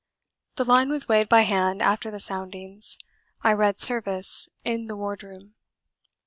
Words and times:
The 0.55 0.65
line 0.65 0.89
was 0.89 1.07
weighed 1.07 1.29
by 1.29 1.41
hand 1.43 1.79
after 1.79 2.09
the 2.09 2.19
soundings. 2.19 2.97
I 3.43 3.53
read 3.53 3.79
Service 3.79 4.49
in 4.65 4.87
the 4.87 4.95
wardroom. 4.95 5.53